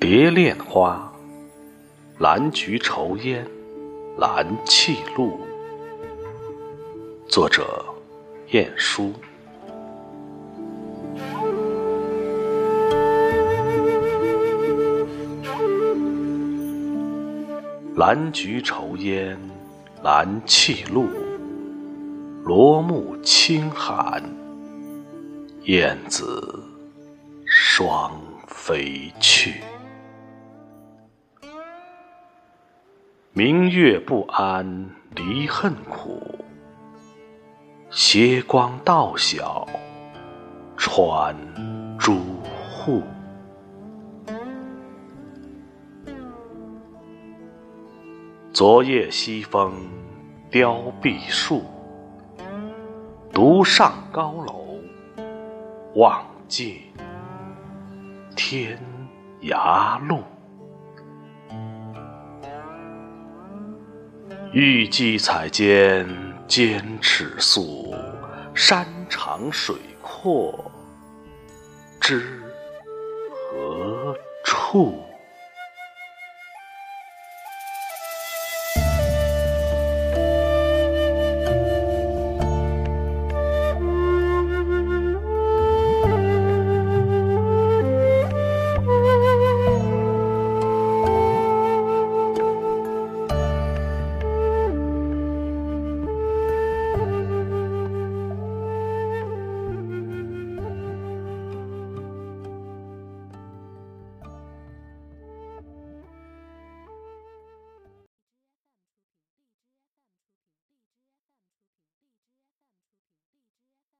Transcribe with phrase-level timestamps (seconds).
[0.00, 1.12] 蝶恋花
[2.18, 3.46] 蓝菊愁烟
[4.18, 5.38] 蓝气露。
[7.28, 7.84] 作者
[8.50, 9.12] 晏殊。
[17.94, 19.38] 蓝菊愁烟
[20.02, 21.06] 蓝气露。
[22.44, 24.20] 罗幕轻寒
[25.64, 26.60] 燕子
[27.46, 29.62] 双飞去。
[33.32, 36.20] 明月不谙离恨苦，
[37.90, 39.64] 斜光到晓
[40.76, 41.36] 穿
[41.96, 42.16] 朱
[42.72, 43.04] 户。
[48.52, 49.72] 昨夜西风
[50.50, 51.62] 凋碧树，
[53.32, 54.71] 独上高楼
[55.94, 56.80] 望尽
[58.34, 58.78] 天
[59.42, 60.22] 涯路。
[64.52, 66.06] 欲寄彩笺
[66.46, 67.94] 兼尺素，
[68.54, 70.70] 山长水阔
[72.00, 72.42] 知
[73.50, 75.11] 何处？